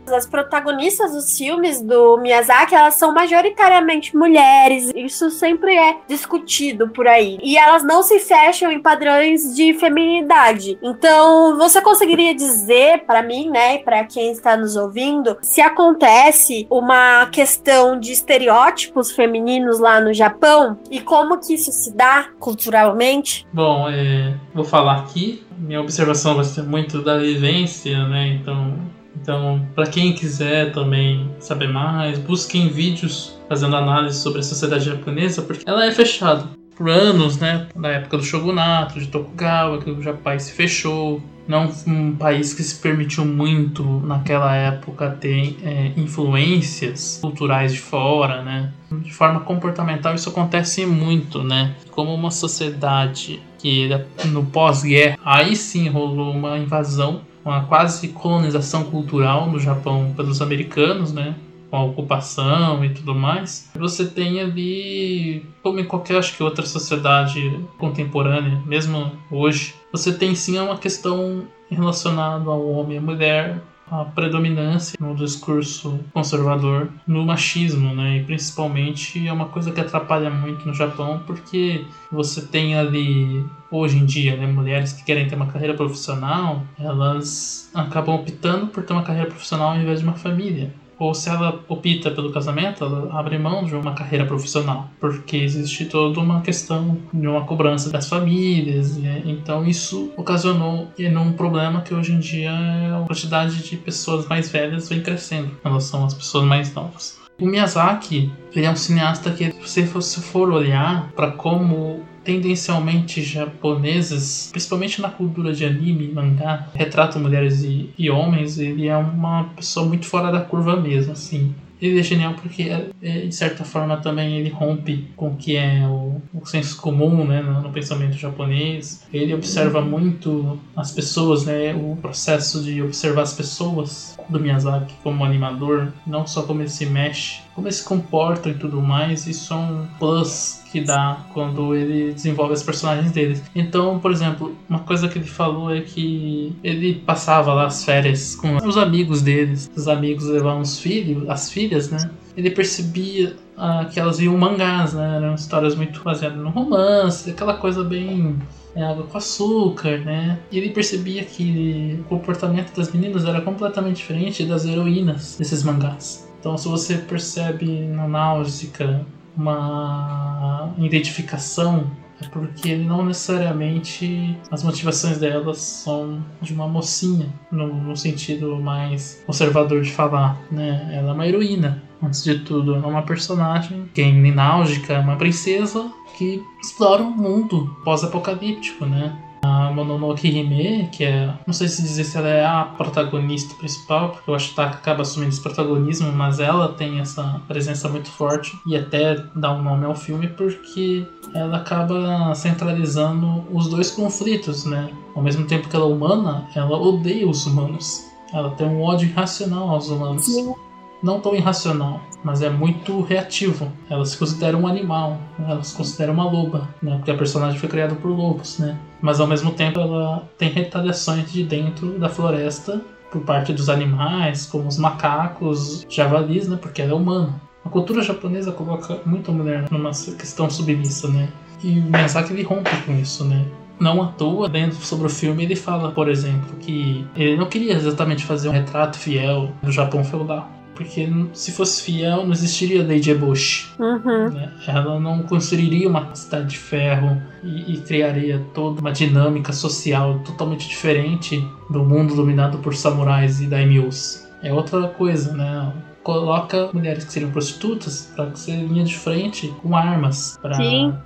[0.07, 4.91] As protagonistas dos filmes do Miyazaki, elas são majoritariamente mulheres.
[4.95, 7.37] Isso sempre é discutido por aí.
[7.41, 10.77] E elas não se fecham em padrões de feminidade.
[10.81, 17.27] Então, você conseguiria dizer para mim, né, para quem está nos ouvindo, se acontece uma
[17.27, 23.47] questão de estereótipos femininos lá no Japão e como que isso se dá culturalmente?
[23.53, 25.43] Bom, é, vou falar aqui.
[25.57, 28.27] Minha observação vai ser muito da vivência, né?
[28.27, 28.77] Então,
[29.21, 35.41] então, para quem quiser também saber mais, busquem vídeos fazendo análise sobre a sociedade japonesa,
[35.41, 36.47] porque ela é fechada.
[36.75, 41.69] Por anos, né, na época do shogunato, de Tokugawa, que o país se fechou, não
[41.87, 48.71] um país que se permitiu muito naquela época ter é, influências culturais de fora, né?
[48.91, 51.73] De forma comportamental isso acontece muito, né?
[51.89, 53.89] Como uma sociedade que
[54.25, 61.11] no pós-guerra aí sim rolou uma invasão uma quase colonização cultural no Japão pelos americanos,
[61.11, 61.35] né?
[61.69, 63.69] Com a ocupação e tudo mais.
[63.75, 70.33] Você tem ali, como em qualquer acho que outra sociedade contemporânea, mesmo hoje, você tem
[70.33, 77.25] sim uma questão relacionada ao homem e à mulher, a predominância no discurso conservador no
[77.25, 78.17] machismo, né?
[78.17, 83.97] E principalmente é uma coisa que atrapalha muito no Japão, porque você tem ali hoje
[83.97, 88.93] em dia, né, mulheres que querem ter uma carreira profissional, elas acabam optando por ter
[88.93, 93.17] uma carreira profissional ao invés de uma família ou se ela opta pelo casamento, ela
[93.17, 98.09] abre mão de uma carreira profissional, porque existe toda uma questão de uma cobrança das
[98.09, 99.21] famílias, né?
[99.25, 104.49] então isso ocasionou um problema que hoje em dia é a quantidade de pessoas mais
[104.49, 107.18] velhas vem crescendo em relação às pessoas mais novas.
[107.39, 114.49] O Miyazaki ele é um cineasta que, se você for olhar para como tendencialmente japoneses,
[114.51, 119.85] principalmente na cultura de anime, mangá, retratam mulheres e, e homens, ele é uma pessoa
[119.85, 121.55] muito fora da curva mesmo, assim.
[121.81, 122.63] Ele é genial porque,
[123.01, 127.25] é, de certa forma, também ele rompe com o que é o, o senso comum
[127.25, 129.05] né, no, no, pensamento japonês.
[129.13, 135.23] Ele observa muito as pessoas, né, o processo de observar as pessoas do Miyazaki como
[135.23, 139.25] animador, não só como ele se mexe, como ele se comporta e tudo mais.
[139.25, 143.41] Isso é um plus que dá quando ele desenvolve os personagens dele.
[143.55, 148.35] Então, por exemplo, uma coisa que ele falou é que ele passava lá as férias
[148.35, 149.69] com os amigos deles.
[149.75, 152.09] Os amigos levavam os filhos, as filhas, né?
[152.37, 155.17] Ele percebia ah, que elas viam mangás, né?
[155.17, 158.37] Eram histórias muito baseadas no romance, aquela coisa bem
[158.75, 160.39] é, água com açúcar, né?
[160.51, 166.29] E ele percebia que o comportamento das meninas era completamente diferente das heroínas desses mangás.
[166.39, 169.05] Então, se você percebe na Náusica
[169.39, 171.89] uma identificação
[172.21, 179.23] é porque não necessariamente as motivações delas são de uma mocinha, no, no, sentido mais
[179.25, 180.89] conservador de falar, né?
[180.93, 185.89] Ela é uma heroína, antes de tudo, é uma personagem que é ninálgica, uma princesa
[186.17, 189.17] que explora um mundo pós-apocalíptico, né?
[189.49, 191.33] A Mononoke Hime, que é.
[191.45, 195.01] Não sei se dizer se ela é a protagonista principal, porque eu acho que acaba
[195.01, 199.85] assumindo esse protagonismo, mas ela tem essa presença muito forte e até dá um nome
[199.85, 204.91] ao filme porque ela acaba centralizando os dois conflitos, né?
[205.15, 208.05] Ao mesmo tempo que ela é humana, ela odeia os humanos.
[208.31, 210.25] Ela tem um ódio irracional aos humanos.
[210.25, 210.53] Sim
[211.01, 213.71] não tão irracional, mas é muito reativo.
[213.89, 216.95] Ela se considera um animal, ela se considera uma loba, né?
[216.97, 218.77] Porque a personagem foi criada por lobos, né?
[219.01, 222.81] Mas ao mesmo tempo ela tem retaliações de dentro da floresta
[223.11, 226.57] por parte dos animais, como os macacos, javalis, né?
[226.61, 227.41] Porque ela é humana.
[227.65, 231.29] A cultura japonesa coloca muito a mulher numa questão submissa, né?
[231.63, 233.45] E o Miyazaki ele rompe com isso, né?
[233.79, 237.73] Não à toa, dentro sobre o filme, ele fala, por exemplo, que ele não queria
[237.73, 243.13] exatamente fazer um retrato fiel do Japão feudal porque se fosse fiel, não existiria Lady
[243.13, 243.69] Bush.
[243.77, 244.29] Uhum.
[244.29, 244.49] Né?
[244.65, 250.69] Ela não construiria uma cidade de ferro e, e, criaria toda uma dinâmica social totalmente
[250.69, 254.25] diferente do mundo dominado por samurais e daimyos.
[254.41, 255.73] É outra coisa, né?
[256.01, 260.39] coloca mulheres que seriam prostitutas para ser linha de frente com armas.
[260.41, 260.57] Pra...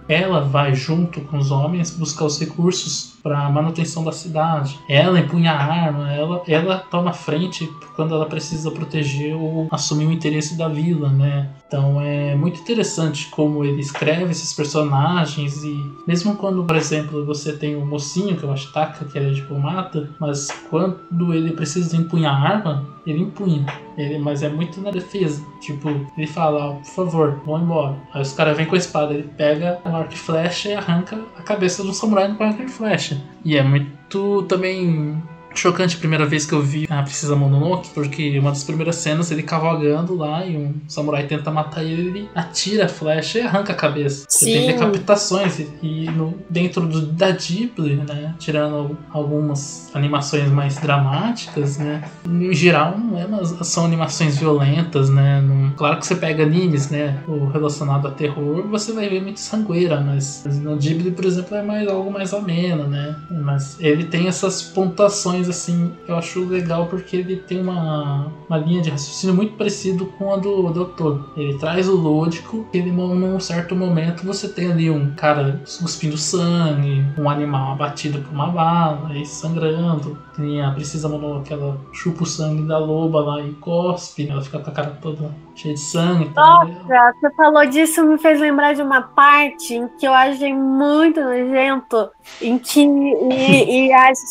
[0.07, 4.77] Ela vai junto com os homens buscar os recursos para manutenção da cidade.
[4.88, 10.12] Ela empunha a arma, ela, ela toma frente quando ela precisa proteger ou assumir o
[10.12, 11.49] interesse da vila, né?
[11.65, 17.53] Então é muito interessante como ele escreve esses personagens e mesmo quando, por exemplo, você
[17.53, 21.95] tem o mocinho que é o Ashtaka, que ele é diplomata, mas quando ele precisa
[21.95, 23.65] empunhar a arma, ele empunha.
[23.97, 25.43] Ele, mas é muito na defesa.
[25.59, 27.95] Tipo, ele fala, oh, por favor, vão embora.
[28.13, 31.19] Aí os caras vêm com a espada, ele pega o arco e flecha e arranca
[31.38, 33.12] a cabeça um samurai com arco e flecha.
[33.43, 35.21] E é muito também
[35.53, 39.31] chocante a primeira vez que eu vi a Princesa Mononoke, porque uma das primeiras cenas
[39.31, 43.73] ele cavalgando lá e um samurai tenta matar ele, ele atira a flecha e arranca
[43.73, 44.25] a cabeça.
[44.29, 44.45] Sim.
[44.45, 50.77] Você tem decapitações e, e no, dentro do, da Ghibli, né, tirando algumas animações mais
[50.77, 56.15] dramáticas, né, em geral não é, mas são animações violentas, né, não, claro que você
[56.15, 61.11] pega animes, né, o relacionado a terror, você vai ver muito sangueira, mas no Ghibli,
[61.11, 66.15] por exemplo, é mais algo mais ameno, né, mas ele tem essas pontuações assim, eu
[66.15, 70.69] acho legal porque ele tem uma, uma linha de raciocínio muito parecido com a do
[70.71, 71.32] doutor.
[71.36, 77.06] Ele traz o lógico, ele num certo momento você tem ali um cara cuspindo sangue,
[77.17, 80.17] um animal abatido por uma bala e sangrando.
[80.36, 84.41] Tem a Precisa Mono que ela chupa o sangue da loba lá e cospe, ela
[84.41, 86.31] fica com a cara toda cheia de sangue.
[86.35, 91.21] Nossa, você falou disso, me fez lembrar de uma parte em que eu achei muito
[91.21, 92.09] nojento,
[92.41, 94.21] em que e, e acho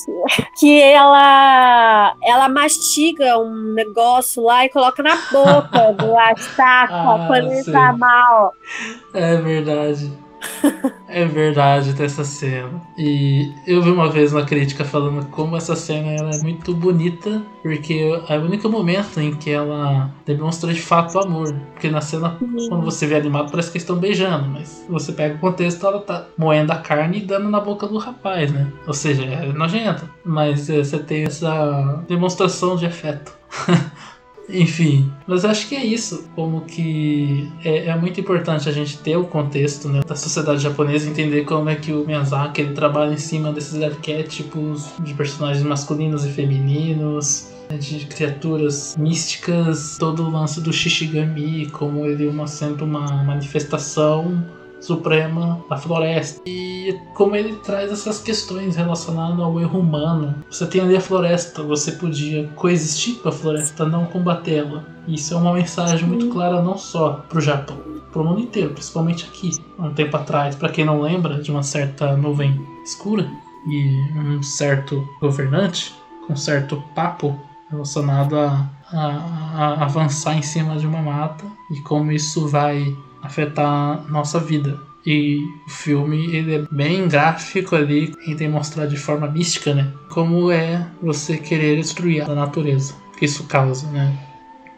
[0.59, 7.53] que ela ela mastiga um negócio lá e coloca na boca do Astaka ah, quando
[7.53, 8.53] ele tá mal.
[9.15, 10.22] É verdade.
[11.15, 12.81] É verdade dessa cena.
[12.97, 18.11] E eu vi uma vez uma crítica falando como essa cena era muito bonita, porque
[18.27, 21.55] é o único momento em que ela demonstra de fato amor.
[21.73, 25.39] Porque na cena, quando você vê animado, parece que estão beijando, mas você pega o
[25.39, 28.73] contexto, ela tá moendo a carne e dando na boca do rapaz, né?
[28.87, 30.09] Ou seja, é nojenta.
[30.25, 33.37] Mas é, você tem essa demonstração de afeto.
[34.49, 36.29] Enfim, mas acho que é isso.
[36.35, 41.09] Como que é, é, muito importante a gente ter o contexto né, da sociedade japonesa,
[41.09, 46.25] entender como é que o Miyazaki ele trabalha em cima desses arquétipos de personagens masculinos
[46.25, 52.47] e femininos, né, de criaturas místicas, todo o lance do Shishigami, como ele é uma,
[52.83, 54.45] uma manifestação
[54.83, 56.43] suprema da floresta.
[56.47, 60.35] E como ele traz essas questões relacionadas ao erro humano.
[60.51, 64.85] Você tem ali a floresta, você podia coexistir com a floresta, não combatê-la.
[65.07, 67.77] Isso é uma mensagem muito clara não só para o Japão,
[68.13, 69.51] para o mundo inteiro, principalmente aqui.
[69.79, 73.29] Há um tempo atrás, para quem não lembra, de uma certa nuvem escura
[73.67, 75.95] e um certo governante
[76.27, 77.39] com certo papo
[77.71, 79.07] relacionado a, a,
[79.57, 84.79] a avançar em cima de uma mata e como isso vai afetar nossa vida.
[85.05, 89.93] E o filme ele é bem gráfico ali, tenta mostrar de forma mística, né?
[90.09, 94.17] Como é você querer destruir a natureza, que isso causa, né?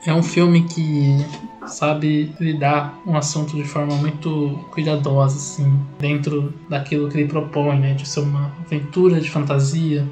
[0.07, 1.25] É um filme que
[1.67, 7.95] sabe lidar um assunto de forma muito cuidadosa, assim, dentro daquilo que ele propõe, né?
[7.95, 10.07] De ser uma aventura de fantasia,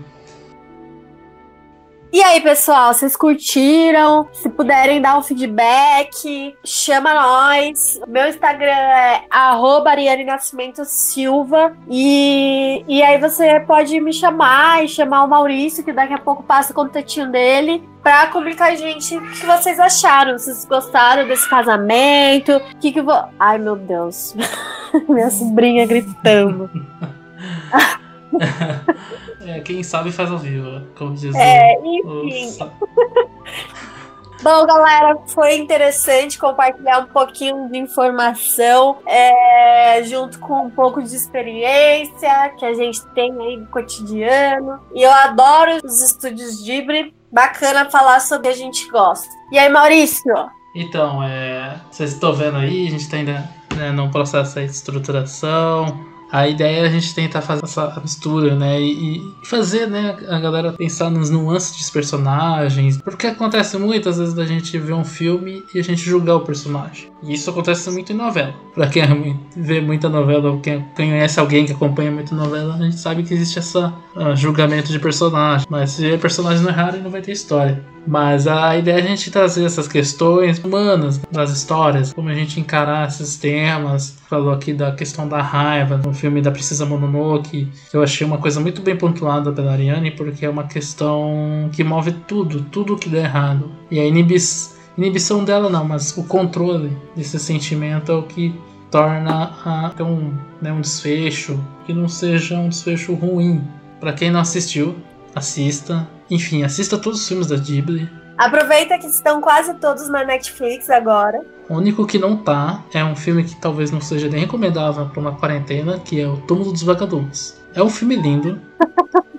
[2.12, 4.28] E aí, pessoal, vocês curtiram?
[4.34, 7.98] Se puderem dar um feedback, chama nós.
[8.06, 11.74] Meu Instagram é Ariane Nascimento Silva.
[11.88, 16.42] E, e aí você pode me chamar e chamar o Maurício, que daqui a pouco
[16.42, 20.38] passa o contatinho dele, pra comunicar a gente o que vocês acharam.
[20.38, 22.58] Vocês gostaram desse casamento?
[22.58, 23.24] O que que vou.
[23.40, 24.34] Ai, meu Deus.
[25.08, 26.68] Minha sobrinha gritando.
[29.45, 31.74] É, quem sabe faz ao vivo, como diz É,
[32.05, 32.59] o- enfim.
[34.41, 41.14] Bom, galera, foi interessante compartilhar um pouquinho de informação, é, junto com um pouco de
[41.14, 44.80] experiência que a gente tem aí no cotidiano.
[44.95, 47.14] E eu adoro os estúdios Ghibli.
[47.30, 49.28] Bacana falar sobre o que a gente gosta.
[49.51, 50.35] E aí, Maurício?
[50.74, 56.11] Então, é, vocês estão vendo aí, a gente está ainda né, num processo de estruturação.
[56.33, 58.80] A ideia é a gente tentar fazer essa mistura, né?
[58.80, 62.97] E, fazer, né, a galera pensar nas nuances dos personagens.
[63.03, 67.12] Porque acontece muitas vezes da gente ver um filme e a gente julgar o personagem.
[67.22, 68.55] E isso acontece muito em novela.
[68.74, 72.83] Pra quem é vê muita novela, ou quem conhece alguém que acompanha muita novela, a
[72.83, 75.66] gente sabe que existe essa ah, julgamento de personagem.
[75.68, 77.85] Mas se o personagem não errar, não vai ter história.
[78.07, 82.59] Mas a ideia é a gente trazer essas questões humanas das histórias, como a gente
[82.59, 84.16] encarar esses temas.
[84.28, 88.38] Falou aqui da questão da raiva no filme da Princesa Mononoke, que eu achei uma
[88.38, 93.09] coisa muito bem pontuada pela Ariane, porque é uma questão que move tudo, tudo que
[93.09, 93.70] der errado.
[93.90, 98.55] E a inibição dela não, mas o controle desse sentimento é o que
[98.90, 103.62] torna a, um, né, um desfecho que não seja um desfecho ruim.
[103.98, 104.96] Pra quem não assistiu,
[105.35, 106.09] assista.
[106.30, 108.09] Enfim, assista todos os filmes da Ghibli.
[108.39, 111.41] Aproveita que estão quase todos na Netflix agora.
[111.68, 115.20] O único que não tá é um filme que talvez não seja nem recomendável para
[115.20, 117.61] uma quarentena, que é O Túmulo dos Vagalumes.
[117.74, 118.61] É um filme lindo,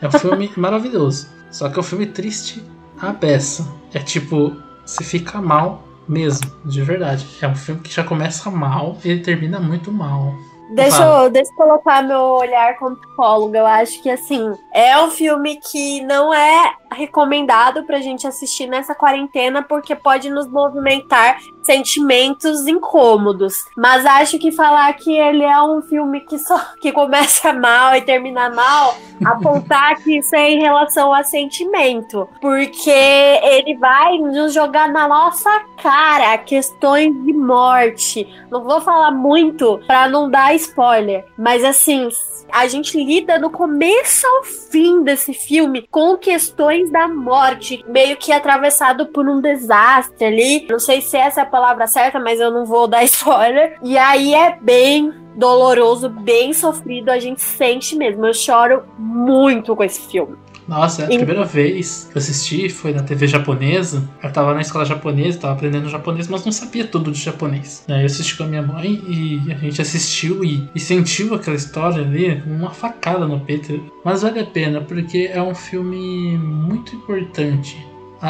[0.01, 1.27] é um filme maravilhoso.
[1.51, 2.63] Só que é um filme triste
[2.99, 3.67] a peça.
[3.93, 7.27] É tipo, se fica mal mesmo, de verdade.
[7.41, 10.33] É um filme que já começa mal e termina muito mal.
[10.69, 13.59] Deixa eu, deixa eu colocar meu olhar como psicóloga.
[13.59, 18.95] Eu acho que, assim, é um filme que não é recomendado pra gente assistir nessa
[18.95, 23.65] quarentena porque pode nos movimentar sentimentos incômodos.
[23.75, 28.01] Mas acho que falar que ele é um filme que só que começa mal e
[28.01, 28.95] termina mal,
[29.25, 32.27] apontar que isso é em relação a sentimento.
[32.41, 35.49] Porque ele vai nos jogar na nossa
[35.81, 38.27] cara questões de morte.
[38.51, 42.09] Não vou falar muito pra não dar spoiler, mas assim,
[42.51, 48.31] a gente lida do começo ao fim desse filme com questões da morte, meio que
[48.31, 50.67] atravessado por um desastre ali.
[50.69, 53.77] Não sei se essa palavra certa, mas eu não vou dar spoiler.
[53.83, 58.25] E aí é bem doloroso, bem sofrido, a gente sente mesmo.
[58.25, 60.35] Eu choro muito com esse filme.
[60.65, 64.01] Nossa, a E- primeira vez que eu assisti foi na TV japonesa.
[64.23, 67.83] Eu tava na escola japonesa, tava aprendendo japonês, mas não sabia tudo de japonês.
[67.89, 71.57] Aí eu assisti com a minha mãe e a gente assistiu e, e sentiu aquela
[71.57, 73.91] história ali uma facada no peito.
[74.05, 77.75] Mas vale a pena, porque é um filme muito importante.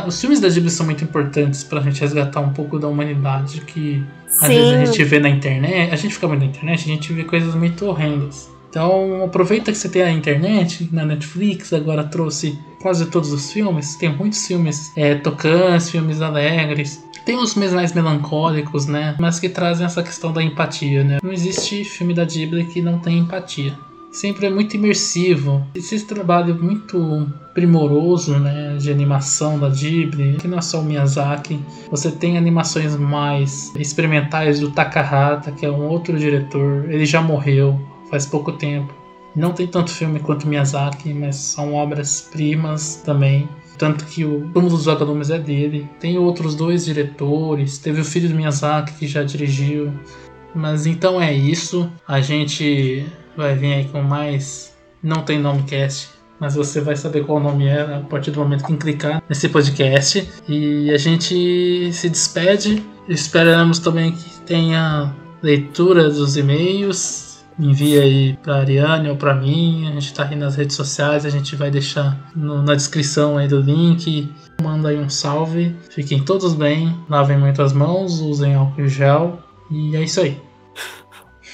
[0.07, 4.03] Os filmes da Ghibli são muito importantes pra gente resgatar um pouco da humanidade que
[4.41, 7.13] às vezes a gente vê na internet, a gente fica muito na internet, a gente
[7.13, 8.51] vê coisas muito horrendas.
[8.69, 13.95] Então aproveita que você tem a internet, na Netflix agora trouxe quase todos os filmes,
[13.95, 17.03] tem muitos filmes é, tocantes, filmes alegres.
[17.23, 19.15] Tem os filmes mais melancólicos, né?
[19.19, 21.19] Mas que trazem essa questão da empatia, né?
[21.23, 23.73] Não existe filme da Ghibli que não tem empatia.
[24.13, 25.65] Sempre é muito imersivo.
[25.73, 31.59] Esse trabalho muito primoroso, né, de animação da Ghibli, que não é só o Miyazaki.
[31.89, 36.85] Você tem animações mais experimentais do Takahata, que é um outro diretor.
[36.91, 38.93] Ele já morreu faz pouco tempo.
[39.35, 43.49] Não tem tanto filme quanto Miyazaki, mas são obras-primas também.
[43.79, 45.89] Tanto que o Túmulo dos Vagalumes é dele.
[45.99, 47.79] Tem outros dois diretores.
[47.79, 49.91] Teve o filho do Miyazaki que já dirigiu.
[50.53, 51.89] Mas então é isso.
[52.07, 53.03] A gente
[53.37, 54.73] vai vir aí com mais.
[55.01, 56.09] Não tem nome cast.
[56.39, 59.47] Mas você vai saber qual o nome é a partir do momento que clicar nesse
[59.49, 60.27] podcast.
[60.49, 62.83] E a gente se despede.
[63.07, 67.43] Esperamos também que tenha leitura dos e-mails.
[67.57, 69.87] Envia aí pra Ariane ou pra mim.
[69.87, 71.25] A gente tá aí nas redes sociais.
[71.25, 74.29] A gente vai deixar no- na descrição aí do link.
[74.61, 75.73] Manda aí um salve.
[75.91, 76.97] Fiquem todos bem.
[77.09, 78.19] Lavem muito as mãos.
[78.19, 79.39] Usem álcool em gel.
[79.71, 80.41] E é isso aí.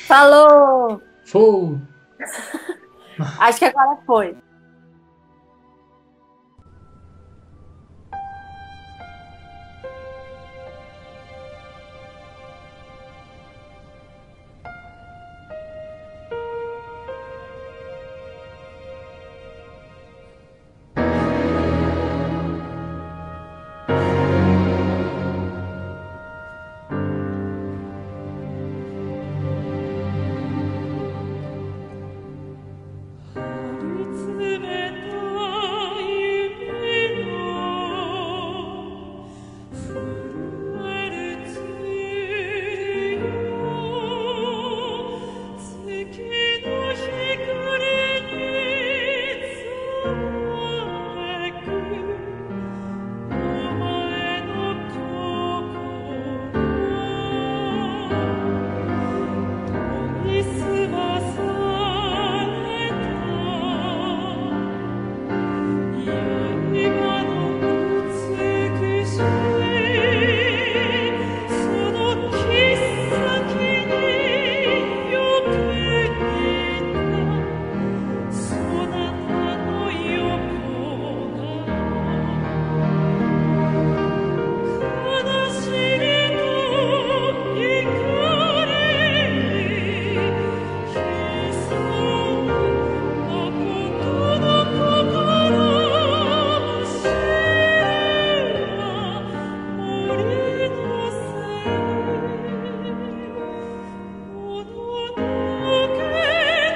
[0.08, 1.02] Falou!
[1.30, 1.80] Fou!
[3.40, 4.36] Acho que agora foi.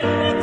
[0.04, 0.43] Thank you.